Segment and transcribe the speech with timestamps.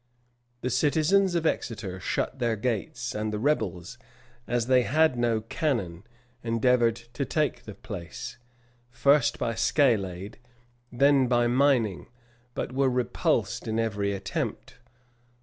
[0.63, 3.99] []The citizens of Exeter shut their gates; and the rebels,
[4.47, 6.05] as they had no cannon,
[6.43, 8.39] endeavored to take the place,
[8.89, 10.39] first by scalade,
[10.91, 12.07] then by mining;
[12.55, 14.77] but were repulsed in every attempt.